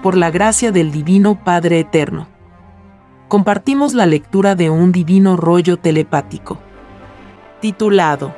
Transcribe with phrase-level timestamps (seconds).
[0.00, 2.28] por la gracia del Divino Padre Eterno.
[3.28, 6.58] Compartimos la lectura de un divino rollo telepático,
[7.60, 8.34] titulado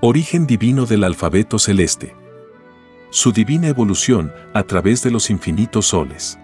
[0.00, 2.14] Origen divino del alfabeto celeste.
[3.10, 6.38] Su divina evolución a través de los infinitos soles.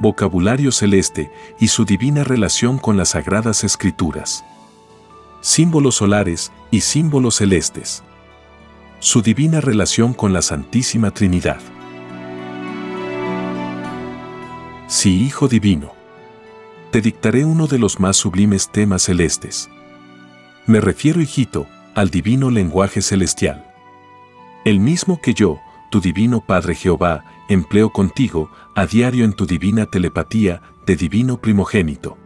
[0.00, 4.44] Vocabulario celeste y su divina relación con las sagradas escrituras
[5.40, 8.02] símbolos solares y símbolos celestes.
[8.98, 11.60] Su divina relación con la Santísima Trinidad.
[14.88, 15.92] Sí, Hijo Divino.
[16.90, 19.70] Te dictaré uno de los más sublimes temas celestes.
[20.66, 23.72] Me refiero, hijito, al divino lenguaje celestial.
[24.64, 29.86] El mismo que yo, tu divino Padre Jehová, empleo contigo a diario en tu divina
[29.86, 32.17] telepatía de divino primogénito.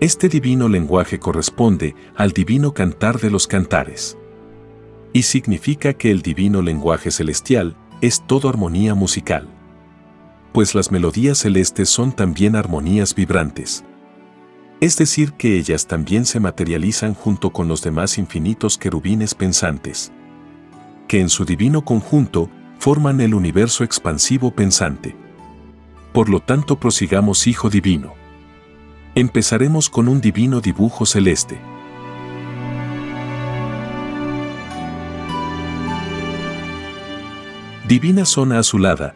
[0.00, 4.18] Este divino lenguaje corresponde al divino cantar de los cantares.
[5.12, 9.48] Y significa que el divino lenguaje celestial es todo armonía musical.
[10.52, 13.84] Pues las melodías celestes son también armonías vibrantes.
[14.80, 20.10] Es decir, que ellas también se materializan junto con los demás infinitos querubines pensantes,
[21.06, 22.50] que en su divino conjunto
[22.80, 25.14] forman el universo expansivo pensante.
[26.12, 28.23] Por lo tanto, prosigamos Hijo Divino.
[29.16, 31.56] Empezaremos con un divino dibujo celeste.
[37.86, 39.14] Divina zona azulada.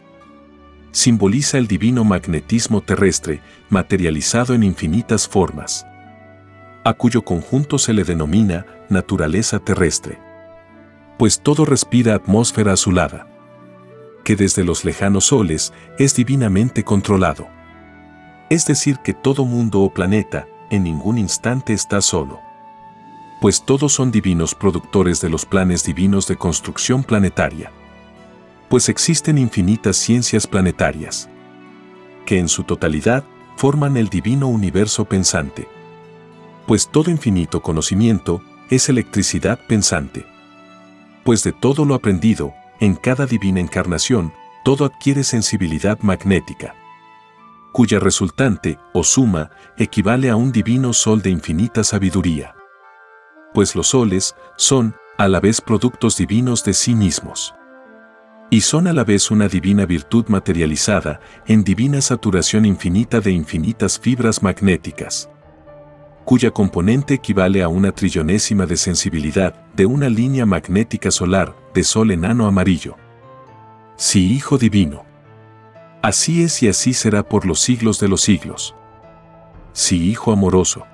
[0.92, 3.40] Simboliza el divino magnetismo terrestre,
[3.70, 5.84] materializado en infinitas formas,
[6.84, 10.20] a cuyo conjunto se le denomina naturaleza terrestre.
[11.18, 13.26] Pues todo respira atmósfera azulada,
[14.22, 17.57] que desde los lejanos soles es divinamente controlado.
[18.50, 22.40] Es decir, que todo mundo o planeta en ningún instante está solo.
[23.40, 27.70] Pues todos son divinos productores de los planes divinos de construcción planetaria.
[28.68, 31.28] Pues existen infinitas ciencias planetarias,
[32.26, 33.24] que en su totalidad
[33.56, 35.68] forman el divino universo pensante.
[36.66, 40.26] Pues todo infinito conocimiento es electricidad pensante.
[41.24, 44.32] Pues de todo lo aprendido, en cada divina encarnación,
[44.64, 46.74] todo adquiere sensibilidad magnética
[47.78, 52.56] cuya resultante, o suma, equivale a un divino sol de infinita sabiduría.
[53.54, 57.54] Pues los soles son, a la vez, productos divinos de sí mismos.
[58.50, 63.96] Y son a la vez una divina virtud materializada en divina saturación infinita de infinitas
[63.96, 65.30] fibras magnéticas,
[66.24, 72.10] cuya componente equivale a una trillonésima de sensibilidad de una línea magnética solar de sol
[72.10, 72.96] enano amarillo.
[73.94, 75.07] Sí, Hijo Divino.
[76.02, 78.74] Así es y así será por los siglos de los siglos.
[79.72, 80.86] Sí, Hijo amoroso.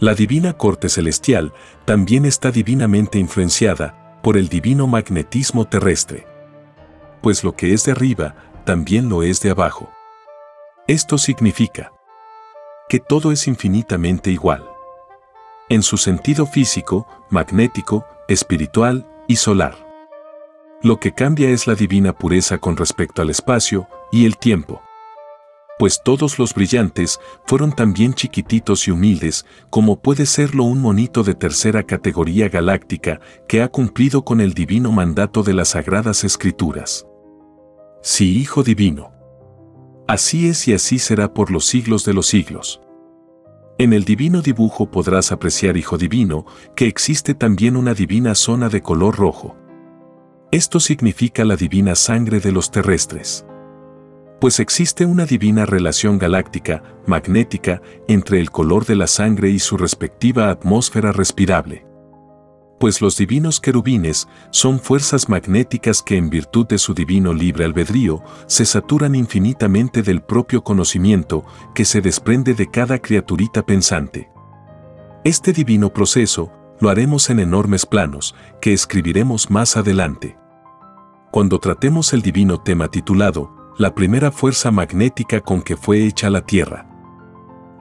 [0.00, 1.52] La divina corte celestial
[1.84, 6.26] también está divinamente influenciada por el divino magnetismo terrestre.
[7.22, 9.90] Pues lo que es de arriba, también lo es de abajo.
[10.86, 11.92] Esto significa
[12.88, 14.68] que todo es infinitamente igual.
[15.68, 19.76] En su sentido físico, magnético, espiritual y solar.
[20.82, 24.80] Lo que cambia es la divina pureza con respecto al espacio y el tiempo.
[25.76, 31.34] Pues todos los brillantes fueron también chiquititos y humildes como puede serlo un monito de
[31.34, 37.04] tercera categoría galáctica que ha cumplido con el divino mandato de las sagradas escrituras.
[38.02, 39.10] Sí, Hijo Divino.
[40.06, 42.80] Así es y así será por los siglos de los siglos.
[43.78, 46.46] En el divino dibujo podrás apreciar, Hijo Divino,
[46.76, 49.56] que existe también una divina zona de color rojo.
[50.52, 53.44] Esto significa la divina sangre de los terrestres.
[54.40, 59.76] Pues existe una divina relación galáctica, magnética, entre el color de la sangre y su
[59.76, 61.86] respectiva atmósfera respirable.
[62.78, 68.22] Pues los divinos querubines son fuerzas magnéticas que en virtud de su divino libre albedrío
[68.46, 71.44] se saturan infinitamente del propio conocimiento
[71.74, 74.28] que se desprende de cada criaturita pensante.
[75.22, 80.36] Este divino proceso lo haremos en enormes planos que escribiremos más adelante
[81.34, 86.42] cuando tratemos el divino tema titulado, la primera fuerza magnética con que fue hecha la
[86.42, 86.88] Tierra.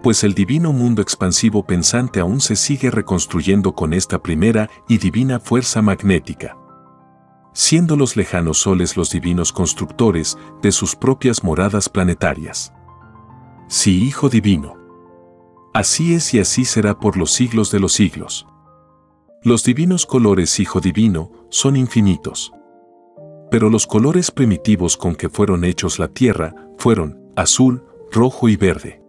[0.02, 5.40] Pues el divino mundo expansivo pensante aún se sigue reconstruyendo con esta primera y divina
[5.40, 6.58] fuerza magnética.
[7.54, 12.74] Siendo los lejanos soles los divinos constructores de sus propias moradas planetarias.
[13.68, 14.76] Sí, Hijo Divino.
[15.76, 18.48] Así es y así será por los siglos de los siglos.
[19.44, 22.52] Los divinos colores Hijo Divino son infinitos
[23.54, 29.04] pero los colores primitivos con que fueron hechos la tierra fueron azul, rojo y verde.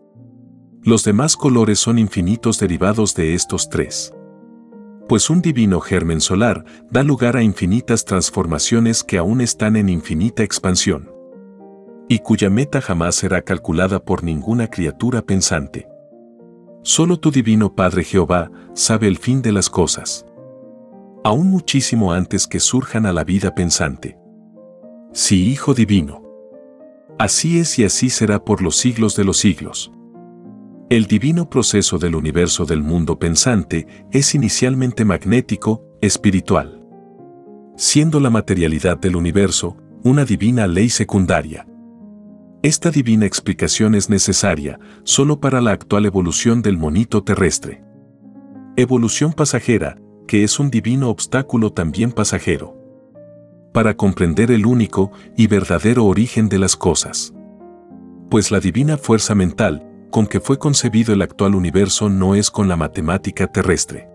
[0.82, 4.12] Los demás colores son infinitos derivados de estos tres.
[5.08, 10.42] Pues un divino germen solar da lugar a infinitas transformaciones que aún están en infinita
[10.42, 11.10] expansión.
[12.06, 15.88] Y cuya meta jamás será calculada por ninguna criatura pensante.
[16.82, 20.26] Solo tu divino Padre Jehová sabe el fin de las cosas.
[21.24, 24.18] Aún muchísimo antes que surjan a la vida pensante.
[25.16, 26.24] Sí, Hijo Divino.
[27.20, 29.92] Así es y así será por los siglos de los siglos.
[30.90, 36.84] El divino proceso del universo del mundo pensante es inicialmente magnético, espiritual.
[37.76, 41.64] Siendo la materialidad del universo una divina ley secundaria.
[42.64, 47.84] Esta divina explicación es necesaria solo para la actual evolución del monito terrestre.
[48.76, 49.96] Evolución pasajera,
[50.26, 52.83] que es un divino obstáculo también pasajero.
[53.74, 57.34] Para comprender el único y verdadero origen de las cosas.
[58.30, 62.68] Pues la divina fuerza mental, con que fue concebido el actual universo no es con
[62.68, 64.08] la matemática terrestre,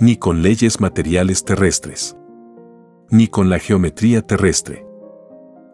[0.00, 2.16] ni con leyes materiales terrestres,
[3.10, 4.86] ni con la geometría terrestre,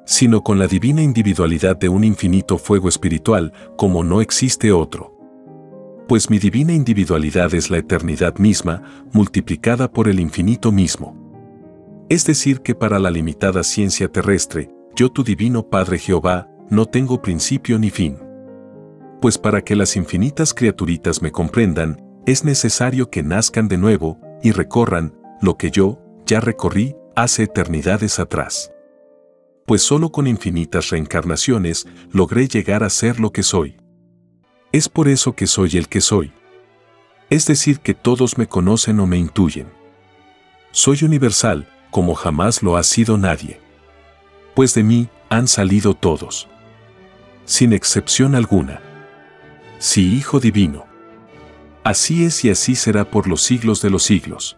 [0.05, 5.17] sino con la divina individualidad de un infinito fuego espiritual como no existe otro.
[6.09, 11.18] Pues mi divina individualidad es la eternidad misma multiplicada por el infinito mismo.
[12.09, 17.21] Es decir, que para la limitada ciencia terrestre, yo tu divino Padre Jehová, no tengo
[17.21, 18.19] principio ni fin
[19.21, 24.53] pues para que las infinitas criaturitas me comprendan, es necesario que nazcan de nuevo y
[24.53, 28.73] recorran lo que yo ya recorrí hace eternidades atrás.
[29.67, 33.77] Pues solo con infinitas reencarnaciones logré llegar a ser lo que soy.
[34.73, 36.33] Es por eso que soy el que soy.
[37.31, 39.69] Es decir, que todos me conocen o me intuyen.
[40.71, 43.61] Soy universal, como jamás lo ha sido nadie.
[44.55, 46.49] Pues de mí han salido todos.
[47.45, 48.81] Sin excepción alguna.
[49.79, 50.87] Sí, Hijo Divino.
[51.85, 54.57] Así es y así será por los siglos de los siglos.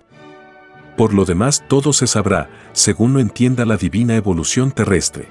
[0.96, 5.28] Por lo demás todo se sabrá, según lo entienda la divina evolución terrestre.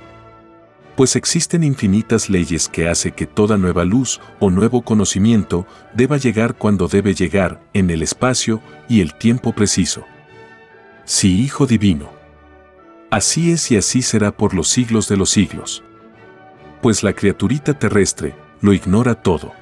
[0.96, 6.56] Pues existen infinitas leyes que hace que toda nueva luz o nuevo conocimiento deba llegar
[6.56, 10.06] cuando debe llegar, en el espacio y el tiempo preciso.
[11.10, 12.12] Sí, Hijo Divino.
[13.10, 15.84] Así es y así será por los siglos de los siglos.
[16.84, 19.54] Pues la criaturita terrestre lo ignora todo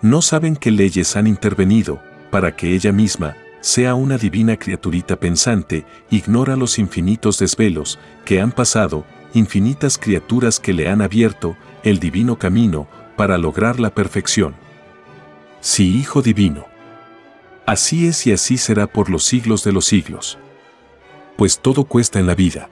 [0.00, 2.00] no saben qué leyes han intervenido
[2.30, 8.52] para que ella misma sea una divina criaturita pensante, ignora los infinitos desvelos que han
[8.52, 9.04] pasado,
[9.34, 14.54] infinitas criaturas que le han abierto el divino camino para lograr la perfección.
[15.60, 16.66] Sí, Hijo Divino.
[17.66, 20.38] Así es y así será por los siglos de los siglos.
[21.38, 22.68] Pues todo cuesta en la vida.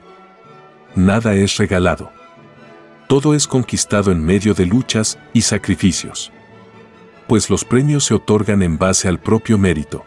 [0.95, 2.11] Nada es regalado.
[3.07, 6.31] Todo es conquistado en medio de luchas y sacrificios
[7.27, 10.03] pues los premios se otorgan en base al propio mérito.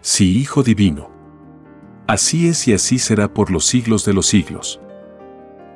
[0.00, 1.10] Sí, Hijo Divino.
[2.06, 4.80] Así es y así será por los siglos de los siglos.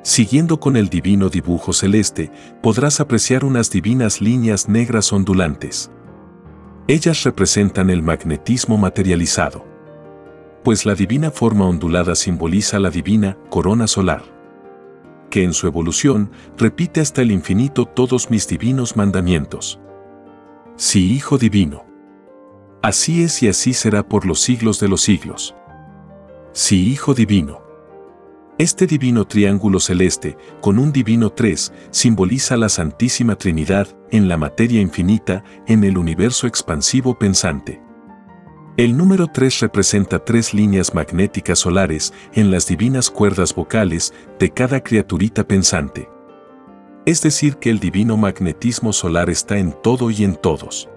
[0.03, 5.91] Siguiendo con el divino dibujo celeste, podrás apreciar unas divinas líneas negras ondulantes.
[6.87, 9.65] Ellas representan el magnetismo materializado.
[10.63, 14.23] Pues la divina forma ondulada simboliza la divina corona solar,
[15.31, 19.79] que en su evolución repite hasta el infinito todos mis divinos mandamientos.
[20.75, 21.85] Sí, Hijo Divino.
[22.83, 25.55] Así es y así será por los siglos de los siglos.
[26.53, 27.61] Sí, Hijo Divino.
[28.57, 34.81] Este divino triángulo celeste, con un divino tres, simboliza la Santísima Trinidad en la materia
[34.81, 37.81] infinita, en el universo expansivo pensante.
[38.77, 44.81] El número 3 representa tres líneas magnéticas solares en las divinas cuerdas vocales de cada
[44.81, 46.09] criaturita pensante.
[47.05, 50.87] Es decir, que el divino magnetismo solar está en todo y en todos.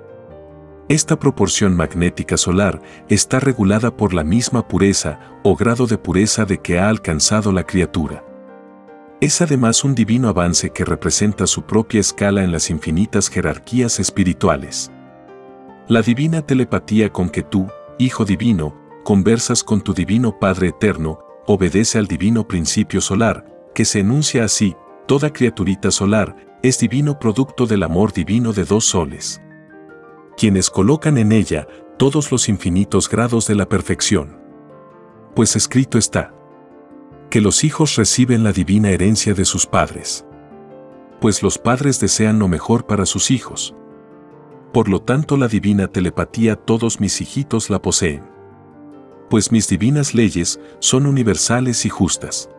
[0.88, 6.58] Esta proporción magnética solar está regulada por la misma pureza o grado de pureza de
[6.58, 8.24] que ha alcanzado la criatura.
[9.20, 14.92] Es además un divino avance que representa su propia escala en las infinitas jerarquías espirituales.
[15.88, 17.66] La divina telepatía con que tú,
[17.98, 18.74] Hijo Divino,
[19.04, 24.74] conversas con tu Divino Padre Eterno, obedece al divino principio solar, que se enuncia así,
[25.06, 29.42] Toda criaturita solar es divino producto del amor divino de dos soles.
[30.34, 34.40] Quienes colocan en ella todos los infinitos grados de la perfección.
[35.34, 36.32] Pues escrito está,
[37.28, 40.24] que los hijos reciben la divina herencia de sus padres.
[41.20, 43.74] Pues los padres desean lo mejor para sus hijos.
[44.74, 48.22] Por lo tanto la divina telepatía todos mis hijitos la poseen.
[49.30, 52.50] Pues mis divinas leyes son universales y justas.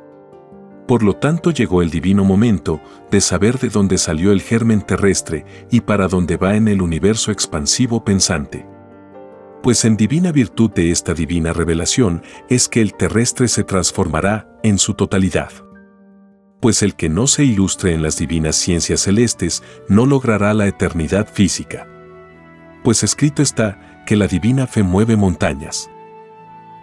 [0.87, 2.79] Por lo tanto llegó el divino momento
[3.11, 7.33] de saber de dónde salió el germen terrestre y para dónde va en el universo
[7.33, 8.65] expansivo pensante.
[9.61, 14.77] Pues en divina virtud de esta divina revelación es que el terrestre se transformará en
[14.77, 15.51] su totalidad.
[16.61, 21.27] Pues el que no se ilustre en las divinas ciencias celestes no logrará la eternidad
[21.27, 21.89] física.
[22.85, 25.89] Pues escrito está que la divina fe mueve montañas.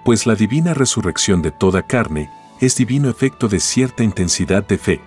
[0.04, 2.28] Pues la divina resurrección de toda carne
[2.60, 5.00] es divino efecto de cierta intensidad de fe.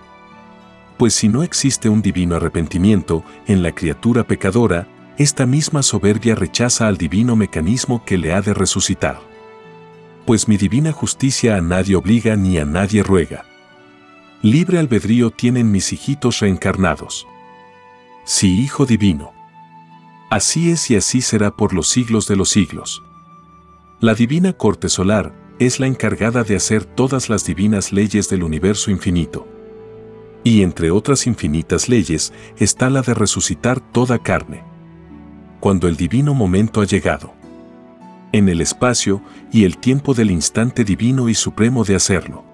[0.96, 4.88] Pues si no existe un divino arrepentimiento en la criatura pecadora,
[5.18, 9.20] esta misma soberbia rechaza al divino mecanismo que le ha de resucitar.
[10.24, 13.44] Pues mi divina justicia a nadie obliga ni a nadie ruega.
[14.40, 17.26] Libre albedrío tienen mis hijitos reencarnados.
[18.24, 19.35] Sí, Hijo Divino.
[20.30, 23.02] Así es y así será por los siglos de los siglos.
[24.00, 28.90] La divina corte solar es la encargada de hacer todas las divinas leyes del universo
[28.90, 29.46] infinito.
[30.44, 34.64] Y entre otras infinitas leyes está la de resucitar toda carne
[35.60, 37.34] cuando el divino momento ha llegado.
[38.32, 42.44] En el espacio y el tiempo del instante divino y supremo de hacerlo.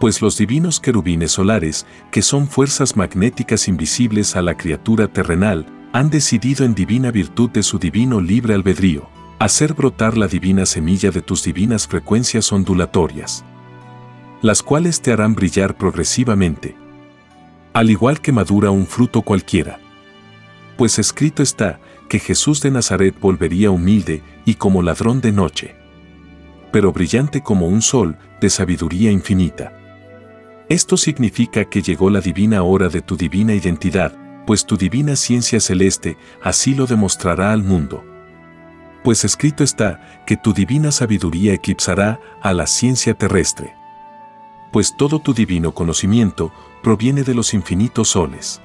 [0.00, 6.10] Pues los divinos querubines solares, que son fuerzas magnéticas invisibles a la criatura terrenal, han
[6.10, 9.08] decidido en divina virtud de su divino libre albedrío,
[9.38, 13.44] hacer brotar la divina semilla de tus divinas frecuencias ondulatorias,
[14.42, 16.74] las cuales te harán brillar progresivamente,
[17.72, 19.78] al igual que madura un fruto cualquiera.
[20.76, 25.76] Pues escrito está, que Jesús de Nazaret volvería humilde y como ladrón de noche,
[26.72, 29.78] pero brillante como un sol de sabiduría infinita.
[30.68, 35.60] Esto significa que llegó la divina hora de tu divina identidad, pues tu divina ciencia
[35.60, 38.04] celeste así lo demostrará al mundo.
[39.02, 43.74] Pues escrito está que tu divina sabiduría eclipsará a la ciencia terrestre.
[44.72, 48.60] Pues todo tu divino conocimiento proviene de los infinitos soles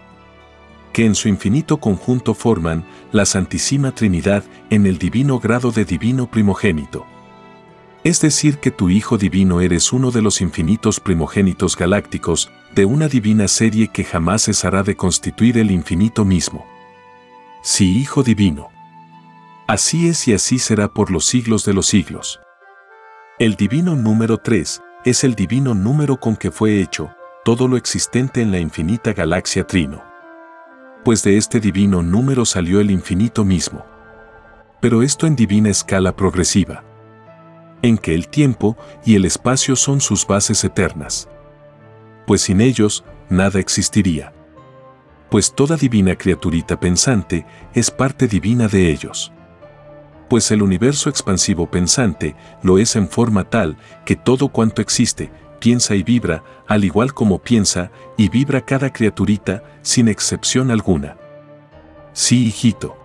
[0.93, 6.29] que en su infinito conjunto forman la Santísima Trinidad en el divino grado de divino
[6.29, 7.05] primogénito.
[8.03, 13.08] Es decir, que tu Hijo Divino eres uno de los infinitos primogénitos galácticos de una
[13.08, 16.65] divina serie que jamás cesará de constituir el infinito mismo.
[17.62, 18.70] Sí, Hijo Divino.
[19.68, 22.39] Así es y así será por los siglos de los siglos.
[23.38, 27.12] El divino número 3 es el divino número con que fue hecho
[27.46, 30.10] todo lo existente en la infinita galaxia Trino
[31.03, 33.86] pues de este divino número salió el infinito mismo.
[34.82, 36.84] Pero esto en divina escala progresiva,
[37.81, 41.29] en que el tiempo y el espacio son sus bases eternas.
[42.25, 44.33] Pues sin ellos, nada existiría.
[45.29, 49.31] Pues toda divina criaturita pensante es parte divina de ellos.
[50.27, 55.95] Pues el universo expansivo pensante lo es en forma tal que todo cuanto existe, piensa
[55.95, 61.17] y vibra, al igual como piensa y vibra cada criaturita, sin excepción alguna.
[62.13, 62.98] Sí, hijito.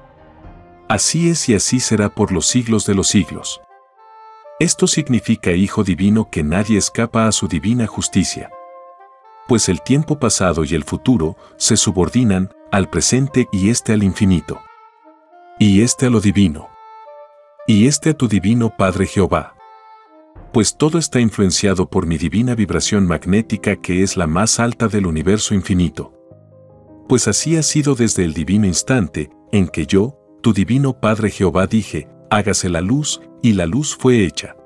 [0.88, 3.61] Así es y así será por los siglos de los siglos.
[4.61, 8.51] Esto significa, Hijo Divino, que nadie escapa a su divina justicia.
[9.49, 14.61] Pues el tiempo pasado y el futuro se subordinan al presente y este al infinito.
[15.59, 16.69] Y este a lo divino.
[17.67, 19.55] Y este a tu divino Padre Jehová
[20.55, 25.05] pues todo está influenciado por mi divina vibración magnética que es la más alta del
[25.05, 26.15] universo infinito.
[27.09, 31.67] Pues así ha sido desde el divino instante en que yo, tu divino Padre Jehová,
[31.67, 34.57] dije, hágase la luz, y la luz fue hecha.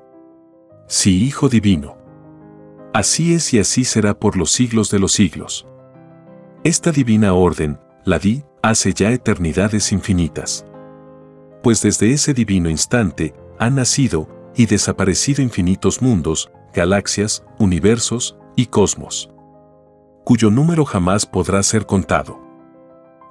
[0.87, 1.97] Sí, Hijo Divino.
[2.93, 5.67] Así es y así será por los siglos de los siglos.
[6.63, 10.65] Esta divina orden, la di, hace ya eternidades infinitas.
[11.61, 19.29] Pues desde ese divino instante, ha nacido, y desaparecido infinitos mundos, galaxias, universos y cosmos,
[20.25, 22.39] cuyo número jamás podrá ser contado.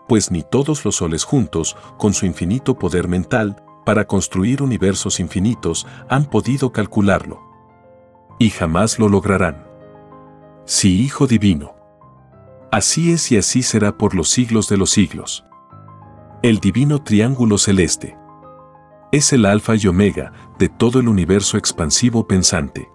[0.08, 5.86] Pues ni todos los soles juntos, con su infinito poder mental, para construir universos infinitos,
[6.08, 7.40] han podido calcularlo.
[8.38, 9.66] Y jamás lo lograrán.
[10.64, 11.74] Sí, Hijo Divino.
[12.70, 15.44] Así es y así será por los siglos de los siglos.
[16.42, 18.16] El divino triángulo celeste
[19.10, 22.90] es el alfa y omega de todo el universo expansivo pensante.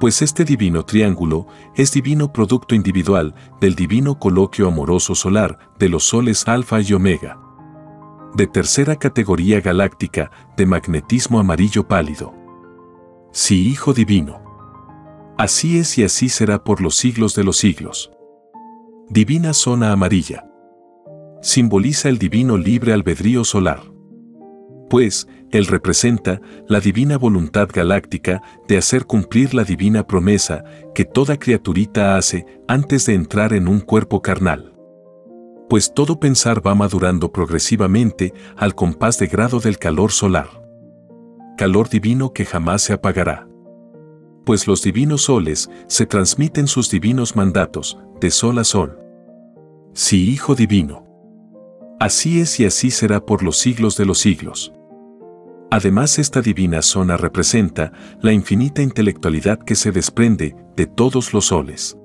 [0.00, 1.46] Pues este divino triángulo
[1.76, 7.38] es divino producto individual del divino coloquio amoroso solar de los soles alfa y omega.
[8.34, 12.34] De tercera categoría galáctica de magnetismo amarillo pálido.
[13.32, 14.42] Sí, Hijo Divino.
[15.38, 18.10] Así es y así será por los siglos de los siglos.
[19.08, 20.46] Divina zona amarilla.
[21.42, 23.92] Simboliza el divino libre albedrío solar
[24.92, 31.38] pues, Él representa la divina voluntad galáctica de hacer cumplir la divina promesa que toda
[31.38, 34.71] criaturita hace antes de entrar en un cuerpo carnal.
[35.72, 40.48] Pues todo pensar va madurando progresivamente al compás de grado del calor solar.
[41.56, 43.48] calor divino que jamás se apagará.
[44.44, 48.98] Pues los divinos soles se transmiten sus divinos mandatos, de sol a sol.
[49.94, 51.06] Sí, Hijo Divino.
[51.98, 54.74] Así es y así será por los siglos de los siglos.
[55.70, 61.96] Además, esta divina zona representa la infinita intelectualidad que se desprende de todos los soles,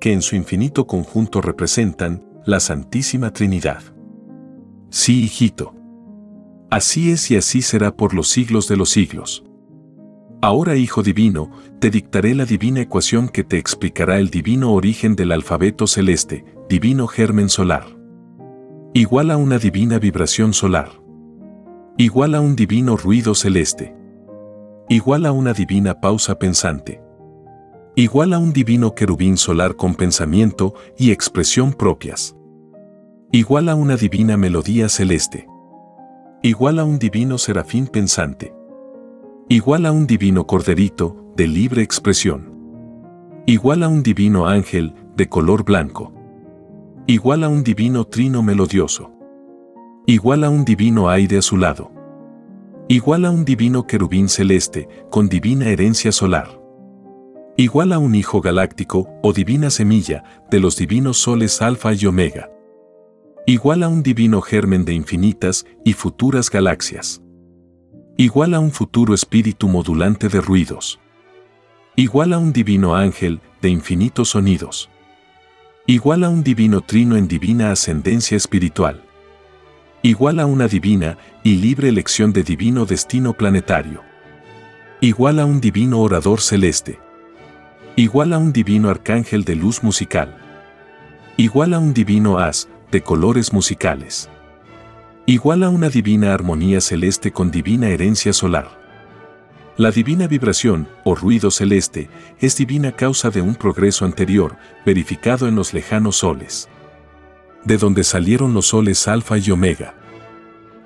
[0.00, 3.82] que en su infinito conjunto representan la Santísima Trinidad.
[4.88, 5.74] Sí, hijito.
[6.70, 9.44] Así es y así será por los siglos de los siglos.
[10.40, 15.32] Ahora, Hijo Divino, te dictaré la divina ecuación que te explicará el divino origen del
[15.32, 17.84] alfabeto celeste, divino germen solar.
[18.94, 20.88] Igual a una divina vibración solar.
[21.98, 23.94] Igual a un divino ruido celeste.
[24.88, 27.02] Igual a una divina pausa pensante.
[28.00, 32.34] Igual a un divino querubín solar con pensamiento y expresión propias.
[33.30, 35.46] Igual a una divina melodía celeste.
[36.42, 38.54] Igual a un divino serafín pensante,
[39.50, 42.50] igual a un divino corderito de libre expresión,
[43.44, 46.10] igual a un divino ángel de color blanco,
[47.06, 49.12] igual a un divino trino melodioso,
[50.06, 51.92] igual a un divino aire azulado,
[52.88, 56.59] igual a un divino querubín celeste con divina herencia solar,
[57.62, 62.50] igual a un hijo galáctico o divina semilla de los divinos soles alfa y omega
[63.46, 67.20] igual a un divino germen de infinitas y futuras galaxias.
[68.16, 71.00] Igual a un futuro espíritu modulante de ruidos.
[71.96, 74.88] Igual a un divino ángel de infinitos sonidos.
[75.86, 79.02] Igual a un divino trino en divina ascendencia espiritual.
[80.02, 84.02] Igual a una divina y libre elección de divino destino planetario.
[85.00, 87.00] Igual a un divino orador celeste.
[88.00, 90.34] Igual a un divino arcángel de luz musical.
[91.36, 94.30] Igual a un divino as de colores musicales.
[95.26, 98.70] Igual a una divina armonía celeste con divina herencia solar.
[99.76, 105.54] La divina vibración, o ruido celeste, es divina causa de un progreso anterior, verificado en
[105.54, 106.70] los lejanos soles.
[107.64, 109.92] De donde salieron los soles alfa y omega.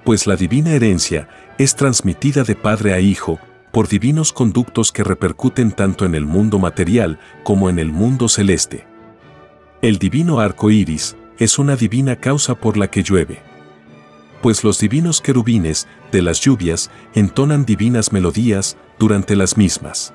[0.02, 3.38] Pues la divina herencia es transmitida de padre a hijo,
[3.74, 8.87] por divinos conductos que repercuten tanto en el mundo material como en el mundo celeste.
[9.82, 13.42] El divino arco iris, es una divina causa por la que llueve.
[14.42, 20.14] Pues los divinos querubines de las lluvias entonan divinas melodías durante las mismas.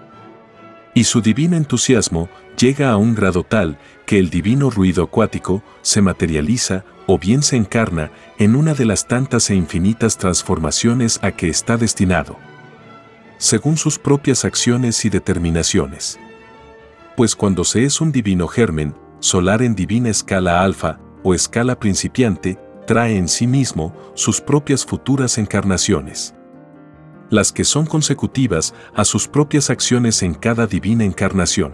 [0.94, 6.02] Y su divino entusiasmo llega a un grado tal que el divino ruido acuático se
[6.02, 11.50] materializa o bien se encarna en una de las tantas e infinitas transformaciones a que
[11.50, 12.38] está destinado,
[13.40, 16.20] según sus propias acciones y determinaciones.
[17.16, 22.60] Pues cuando se es un divino germen, solar en divina escala alfa, o escala principiante,
[22.86, 26.36] trae en sí mismo sus propias futuras encarnaciones.
[27.30, 31.74] Las que son consecutivas a sus propias acciones en cada divina encarnación.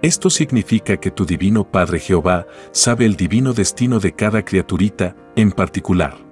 [0.00, 5.50] Esto significa que tu divino Padre Jehová sabe el divino destino de cada criaturita en
[5.50, 6.31] particular.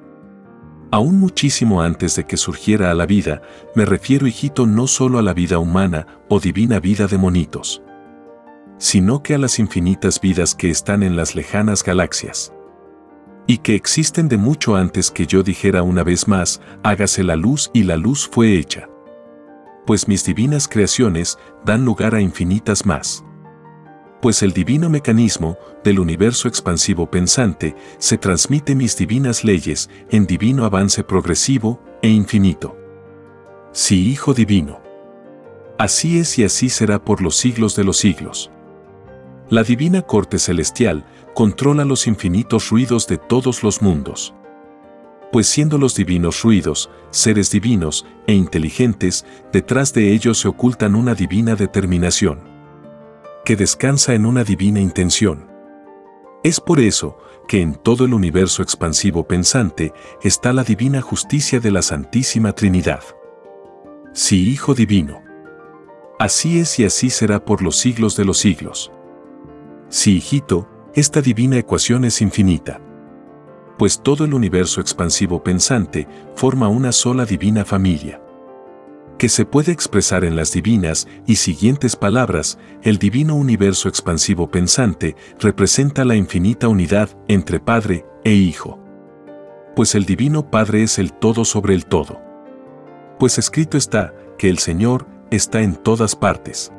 [0.90, 3.42] Aún muchísimo antes de que surgiera a la vida,
[3.74, 7.82] me refiero, hijito, no solo a la vida humana o divina vida de monitos
[8.80, 12.52] sino que a las infinitas vidas que están en las lejanas galaxias.
[13.46, 17.70] Y que existen de mucho antes que yo dijera una vez más, hágase la luz
[17.74, 18.88] y la luz fue hecha.
[19.86, 23.22] Pues mis divinas creaciones dan lugar a infinitas más.
[24.20, 30.64] Pues el divino mecanismo del universo expansivo pensante se transmite mis divinas leyes en divino
[30.64, 32.76] avance progresivo e infinito.
[33.72, 34.80] Sí, Hijo Divino.
[35.78, 38.50] Así es y así será por los siglos de los siglos.
[39.48, 44.34] La divina corte celestial controla los infinitos ruidos de todos los mundos.
[45.32, 51.14] Pues siendo los divinos ruidos, seres divinos e inteligentes, detrás de ellos se ocultan una
[51.14, 52.49] divina determinación,
[53.44, 55.50] que descansa en una divina intención.
[56.42, 61.70] Es por eso que en todo el universo expansivo pensante está la divina justicia de
[61.70, 63.02] la Santísima Trinidad.
[64.12, 65.22] Sí, Hijo Divino.
[66.18, 68.92] Así es y así será por los siglos de los siglos.
[69.88, 72.80] Sí, hijito, esta divina ecuación es infinita.
[73.78, 78.20] Pues todo el universo expansivo pensante forma una sola divina familia.
[79.20, 85.14] Que se puede expresar en las divinas y siguientes palabras, el divino universo expansivo pensante
[85.38, 88.82] representa la infinita unidad entre Padre e Hijo.
[89.76, 92.18] Pues el divino Padre es el todo sobre el todo.
[93.18, 96.72] Pues escrito está que el Señor está en todas partes.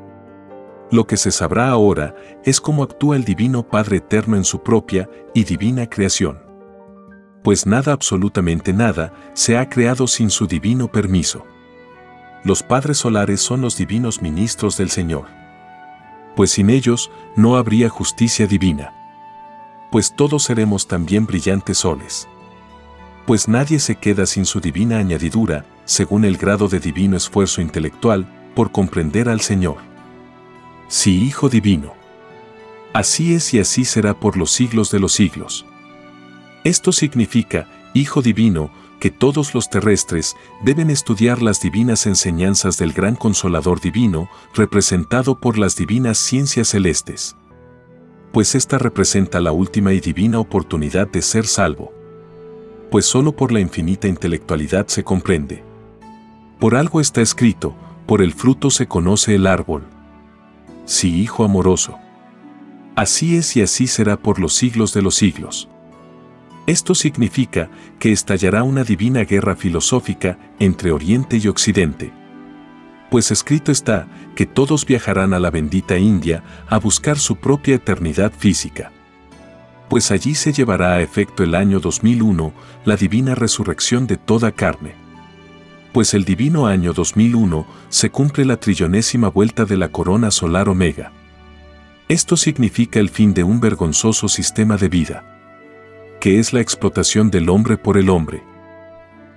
[0.90, 5.08] Lo que se sabrá ahora es cómo actúa el Divino Padre Eterno en su propia
[5.36, 6.40] y divina creación.
[7.44, 11.46] Pues nada, absolutamente nada, se ha creado sin su divino permiso.
[12.44, 15.26] Los padres solares son los divinos ministros del Señor.
[16.36, 18.94] Pues sin ellos no habría justicia divina.
[19.92, 22.28] Pues todos seremos también brillantes soles.
[23.28, 28.26] Pues nadie se queda sin su divina añadidura, según el grado de divino esfuerzo intelectual,
[28.56, 29.78] por comprender al Señor.
[30.88, 31.94] Sí, Hijo Divino.
[32.94, 35.66] Así es y así será por los siglos de los siglos.
[36.64, 43.16] Esto significa, Hijo Divino, que todos los terrestres deben estudiar las divinas enseñanzas del gran
[43.16, 47.36] consolador divino, representado por las divinas ciencias celestes.
[48.32, 51.92] Pues esta representa la última y divina oportunidad de ser salvo.
[52.92, 55.64] Pues solo por la infinita intelectualidad se comprende.
[56.60, 59.84] Por algo está escrito, por el fruto se conoce el árbol.
[60.86, 61.98] Sí, hijo amoroso.
[62.96, 65.70] Así es y así será por los siglos de los siglos.
[66.72, 72.14] Esto significa que estallará una divina guerra filosófica entre Oriente y Occidente.
[73.10, 74.08] Pues escrito está
[74.38, 78.90] que todos viajarán a la bendita India a buscar su propia eternidad física.
[79.90, 82.54] Pues allí se llevará a efecto el año 2001,
[82.86, 84.96] la divina resurrección de toda carne.
[85.92, 91.12] Pues el divino año 2001 se cumple la trillonésima vuelta de la corona solar Omega.
[92.08, 95.41] Esto significa el fin de un vergonzoso sistema de vida
[96.22, 98.44] que es la explotación del hombre por el hombre.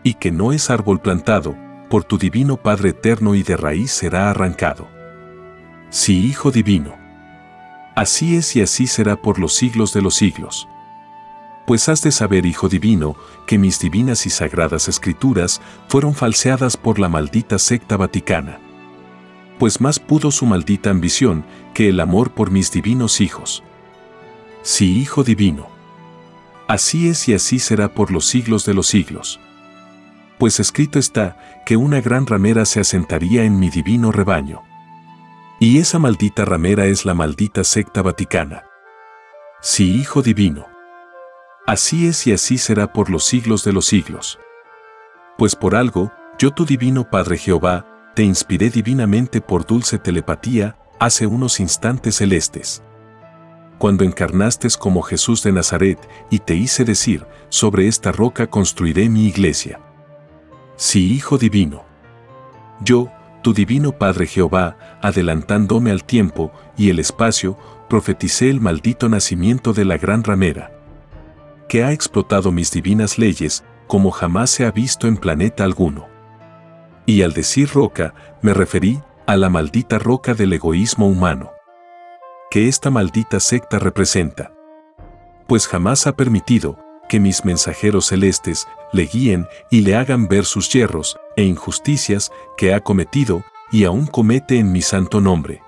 [0.03, 1.57] Y que no es árbol plantado,
[1.89, 4.87] por tu divino Padre eterno y de raíz será arrancado.
[5.89, 6.95] Sí, Hijo divino.
[7.97, 10.69] Así es y así será por los siglos de los siglos.
[11.67, 13.17] Pues has de saber, Hijo divino,
[13.47, 18.61] que mis divinas y sagradas escrituras fueron falseadas por la maldita secta vaticana.
[19.59, 23.63] Pues más pudo su maldita ambición que el amor por mis divinos hijos.
[24.61, 25.74] Sí, Hijo divino.
[26.67, 29.39] Así es y así será por los siglos de los siglos.
[30.39, 34.63] Pues escrito está que una gran ramera se asentaría en mi divino rebaño.
[35.61, 38.65] Y esa maldita ramera es la maldita secta vaticana.
[39.61, 40.67] Sí, Hijo Divino.
[41.67, 44.39] Así es y así será por los siglos de los siglos.
[45.39, 51.27] Pues por algo, yo tu divino Padre Jehová, te inspiré divinamente por dulce telepatía hace
[51.27, 52.83] unos instantes celestes
[53.85, 55.99] cuando encarnaste como Jesús de Nazaret
[56.31, 59.79] y te hice decir, sobre esta roca construiré mi iglesia.
[60.77, 61.85] Sí, Hijo Divino.
[62.81, 63.11] Yo,
[63.43, 67.59] tu Divino Padre Jehová, adelantándome al tiempo y el espacio,
[67.91, 70.73] profeticé el maldito nacimiento de la gran ramera,
[71.69, 76.07] que ha explotado mis divinas leyes como jamás se ha visto en planeta alguno.
[77.05, 81.54] Y al decir roca, me referí a la maldita roca del egoísmo humano
[82.55, 84.55] que esta maldita secta representa.
[85.49, 90.69] Pues jamás ha permitido que mis mensajeros celestes le guíen y le hagan ver sus
[90.69, 95.63] yerros e injusticias que ha cometido y aún comete en mi santo nombre.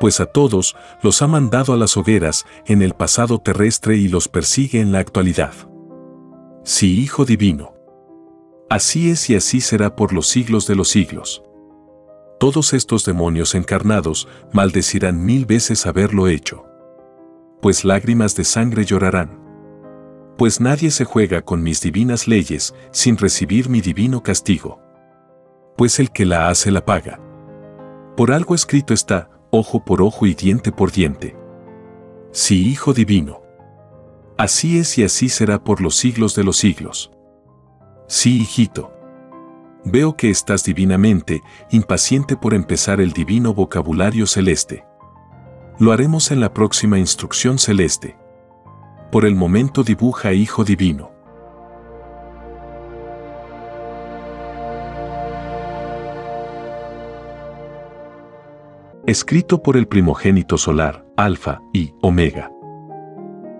[0.00, 4.26] Pues a todos los ha mandado a las hogueras en el pasado terrestre y los
[4.26, 5.54] persigue en la actualidad.
[6.64, 7.72] Sí, Hijo Divino.
[8.68, 11.44] Así es y así será por los siglos de los siglos
[12.44, 16.66] todos estos demonios encarnados maldecirán mil veces haberlo hecho.
[17.62, 19.40] Pues lágrimas de sangre llorarán.
[20.36, 24.78] Pues nadie se juega con mis divinas leyes sin recibir mi divino castigo.
[25.78, 27.18] Pues el que la hace la paga.
[28.14, 31.34] Por algo escrito está, ojo por ojo y diente por diente.
[32.30, 33.40] Sí, Hijo Divino.
[34.36, 37.10] Así es y así será por los siglos de los siglos.
[38.06, 38.93] Sí, hijito.
[39.84, 44.84] Veo que estás divinamente impaciente por empezar el divino vocabulario celeste.
[45.78, 48.16] Lo haremos en la próxima instrucción celeste.
[49.12, 51.12] Por el momento dibuja Hijo Divino.
[59.06, 62.53] Escrito por el primogénito solar, Alfa y Omega.